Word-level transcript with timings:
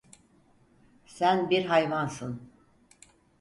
Sen 1.05 1.49
bir 1.49 1.65
hayvansın. 1.65 2.49